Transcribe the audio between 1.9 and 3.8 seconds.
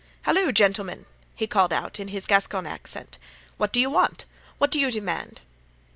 in his Gascon accent, "what do